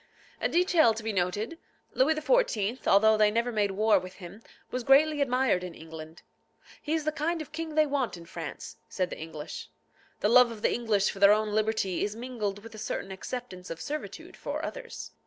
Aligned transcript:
A 0.41 0.49
detail 0.49 0.95
to 0.95 1.03
be 1.03 1.13
noted. 1.13 1.59
Louis 1.93 2.15
XIV., 2.15 2.87
although 2.87 3.17
they 3.17 3.29
made 3.29 3.69
war 3.69 3.99
with 3.99 4.15
him, 4.15 4.41
was 4.71 4.83
greatly 4.83 5.21
admired 5.21 5.63
in 5.63 5.75
England. 5.75 6.23
"He 6.81 6.93
is 6.95 7.05
the 7.05 7.11
kind 7.11 7.39
of 7.39 7.51
king 7.51 7.75
they 7.75 7.85
want 7.85 8.17
in 8.17 8.25
France," 8.25 8.77
said 8.89 9.11
the 9.11 9.19
English. 9.19 9.69
The 10.21 10.27
love 10.27 10.49
of 10.49 10.63
the 10.63 10.73
English 10.73 11.11
for 11.11 11.19
their 11.19 11.33
own 11.33 11.51
liberty 11.53 12.03
is 12.03 12.15
mingled 12.15 12.63
with 12.63 12.73
a 12.73 12.79
certain 12.79 13.11
acceptance 13.11 13.69
of 13.69 13.79
servitude 13.79 14.35
for 14.35 14.65
others. 14.65 15.11